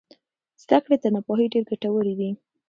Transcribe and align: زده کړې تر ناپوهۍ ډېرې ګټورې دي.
زده 0.63 0.77
کړې 0.83 0.97
تر 1.03 1.09
ناپوهۍ 1.15 1.47
ډېرې 1.53 1.67
ګټورې 1.71 2.13
دي. 2.19 2.29